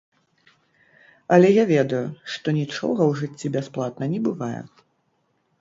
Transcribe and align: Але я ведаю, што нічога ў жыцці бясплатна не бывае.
Але 1.35 1.51
я 1.57 1.67
ведаю, 1.73 2.01
што 2.37 2.47
нічога 2.61 2.97
ў 3.09 3.13
жыцці 3.21 3.53
бясплатна 3.59 4.03
не 4.15 4.19
бывае. 4.31 4.61